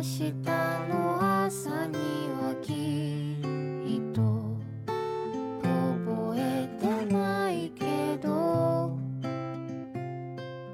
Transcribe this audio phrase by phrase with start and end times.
[0.00, 0.32] 日
[0.88, 1.96] の朝に
[2.40, 3.38] はき
[3.98, 4.22] っと
[5.62, 8.96] 覚えてないけど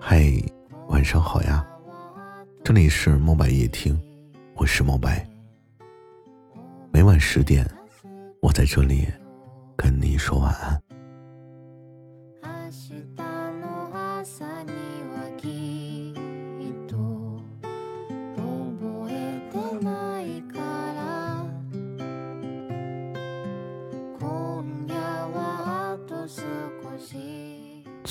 [0.01, 0.43] 嗨，
[0.89, 1.65] 晚上好呀！
[2.63, 3.99] 这里是墨白夜听，
[4.55, 5.27] 我是墨白。
[6.93, 7.67] 每晚十点，
[8.41, 9.07] 我在这里
[9.77, 10.81] 跟你说晚安。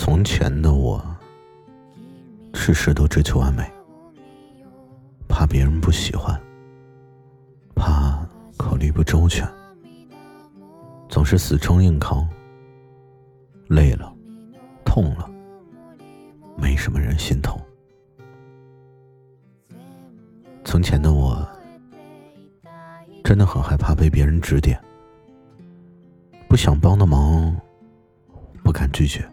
[0.07, 1.03] 从前的我，
[2.53, 3.65] 事事都追求完美，
[5.27, 6.39] 怕别人不喜欢，
[7.75, 8.23] 怕
[8.59, 9.49] 考虑不周全，
[11.09, 12.29] 总是死撑硬扛，
[13.67, 14.15] 累了，
[14.85, 15.27] 痛了，
[16.55, 17.59] 没什么人心疼。
[20.67, 21.49] 从前的我，
[23.25, 24.79] 真的很害怕被别人指点，
[26.47, 27.57] 不想帮的忙，
[28.63, 29.27] 不敢拒绝。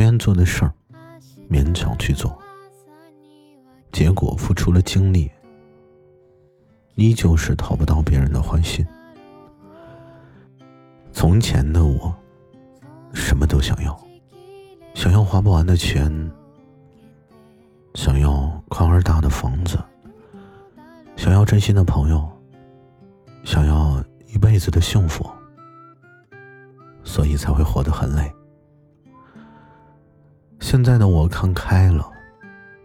[0.00, 0.72] 不愿做的事儿，
[1.50, 2.34] 勉强去做，
[3.92, 5.30] 结果付出了精力，
[6.94, 8.82] 依旧是讨不到别人的欢心。
[11.12, 12.16] 从前的我，
[13.12, 13.94] 什么都想要，
[14.94, 16.10] 想要花不完的钱，
[17.92, 19.78] 想要宽而大的房子，
[21.14, 22.26] 想要真心的朋友，
[23.44, 25.30] 想要一辈子的幸福，
[27.04, 28.32] 所以才会活得很累。
[30.70, 32.08] 现在的我看开了，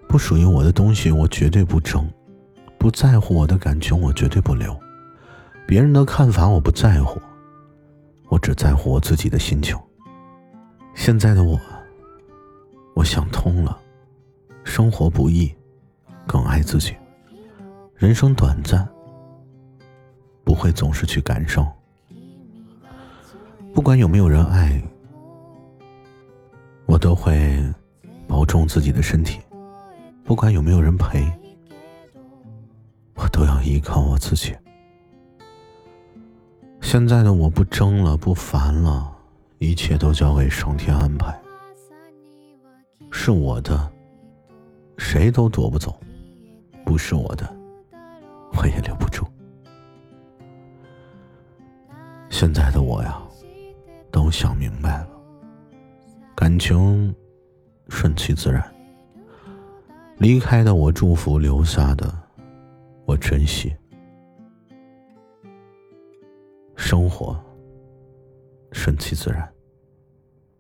[0.07, 2.11] 不属于我的东西我绝对不争，
[2.79, 4.75] 不在乎我的感情我绝对不留，
[5.67, 7.21] 别人的看法我不在乎，
[8.27, 9.77] 我只在乎我自己的心情。
[10.95, 11.61] 现在的我，
[12.95, 13.77] 我想通了，
[14.63, 15.53] 生活不易，
[16.25, 16.95] 更爱自己。
[17.93, 18.83] 人生短暂，
[20.43, 21.71] 不会总是去感伤。
[23.75, 24.81] 不管有没有人爱。
[26.95, 27.61] 我都会
[28.25, 29.41] 保重自己的身体，
[30.23, 31.29] 不管有没有人陪，
[33.15, 34.55] 我都要依靠我自己。
[36.79, 39.13] 现在的我不争了，不烦了，
[39.57, 41.37] 一切都交给上天安排。
[43.11, 43.91] 是我的，
[44.97, 45.91] 谁都夺不走；
[46.85, 47.45] 不是我的，
[48.53, 49.27] 我也留不住。
[52.29, 53.21] 现在的我呀，
[54.09, 55.14] 都想明白了。
[56.35, 57.15] 感情
[57.87, 58.61] 顺其自然，
[60.17, 62.13] 离开的我祝福，留下的
[63.05, 63.73] 我珍惜。
[66.75, 67.41] 生活
[68.73, 69.49] 顺其自然，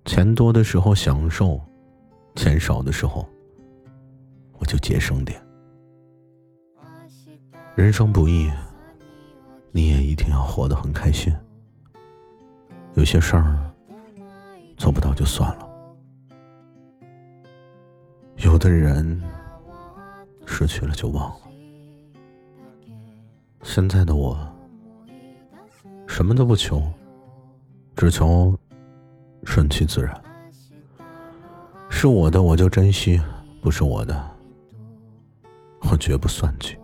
[0.05, 1.59] 钱多的时候享受，
[2.35, 3.27] 钱少的时候
[4.53, 5.39] 我就节省点。
[7.75, 8.49] 人生不易，
[9.73, 11.35] 你也一定要活得很开心。
[12.93, 13.69] 有些事儿
[14.77, 15.64] 做不到就算了。
[18.37, 19.21] 有的人
[20.45, 21.47] 失去了就忘了，
[23.63, 24.37] 现在的我
[26.07, 26.81] 什么都不求，
[27.95, 28.57] 只求
[29.43, 30.21] 顺其自然。
[31.89, 33.19] 是我的我就珍惜，
[33.61, 34.31] 不是我的
[35.81, 36.77] 我绝不算计。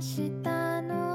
[0.00, 0.30] 明日
[0.88, 1.09] の